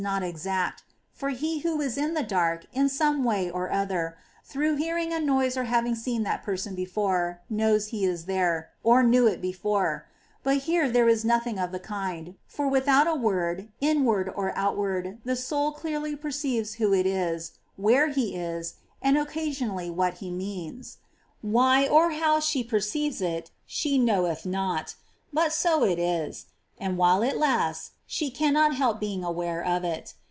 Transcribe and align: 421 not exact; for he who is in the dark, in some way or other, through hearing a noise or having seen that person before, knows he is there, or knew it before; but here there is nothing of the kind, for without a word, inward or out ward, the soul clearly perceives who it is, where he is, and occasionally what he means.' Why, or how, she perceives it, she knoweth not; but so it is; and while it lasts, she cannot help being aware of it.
421 0.01 0.23
not 0.23 0.27
exact; 0.35 0.83
for 1.13 1.29
he 1.29 1.59
who 1.59 1.79
is 1.79 1.95
in 1.95 2.15
the 2.15 2.23
dark, 2.23 2.65
in 2.73 2.89
some 2.89 3.23
way 3.23 3.51
or 3.51 3.71
other, 3.71 4.17
through 4.43 4.75
hearing 4.75 5.13
a 5.13 5.19
noise 5.19 5.55
or 5.55 5.65
having 5.65 5.93
seen 5.93 6.23
that 6.23 6.41
person 6.41 6.73
before, 6.73 7.39
knows 7.51 7.89
he 7.89 8.03
is 8.03 8.25
there, 8.25 8.71
or 8.81 9.03
knew 9.03 9.27
it 9.27 9.39
before; 9.39 10.07
but 10.41 10.57
here 10.57 10.89
there 10.89 11.07
is 11.07 11.23
nothing 11.23 11.59
of 11.59 11.71
the 11.71 11.77
kind, 11.79 12.33
for 12.47 12.67
without 12.67 13.05
a 13.05 13.13
word, 13.13 13.69
inward 13.79 14.27
or 14.35 14.57
out 14.57 14.75
ward, 14.75 15.19
the 15.23 15.35
soul 15.35 15.71
clearly 15.71 16.15
perceives 16.15 16.73
who 16.81 16.91
it 16.95 17.05
is, 17.05 17.51
where 17.75 18.07
he 18.09 18.33
is, 18.35 18.77
and 19.03 19.19
occasionally 19.19 19.91
what 19.91 20.15
he 20.15 20.31
means.' 20.31 20.97
Why, 21.43 21.87
or 21.87 22.13
how, 22.13 22.39
she 22.39 22.63
perceives 22.63 23.21
it, 23.21 23.51
she 23.67 23.99
knoweth 23.99 24.47
not; 24.47 24.95
but 25.31 25.53
so 25.53 25.83
it 25.83 25.99
is; 25.99 26.47
and 26.79 26.97
while 26.97 27.21
it 27.21 27.37
lasts, 27.37 27.91
she 28.07 28.29
cannot 28.29 28.75
help 28.75 28.99
being 28.99 29.23
aware 29.23 29.63
of 29.63 29.85
it. 29.85 30.13